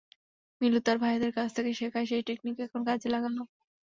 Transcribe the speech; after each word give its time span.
মিলু 0.61 0.79
তার 0.79 0.97
ভাইদের 0.97 1.31
কাছ 1.33 1.49
থেকে 1.53 1.71
শেখা 1.73 2.01
সেই 2.05 2.23
টেকনিক 2.27 2.55
এখন 2.59 2.81
কাজে 2.87 3.07
লাগাল। 3.09 3.35